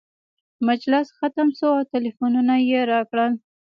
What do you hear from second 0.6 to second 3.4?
مجلس ختم شو او ټلفونونه یې راکړل.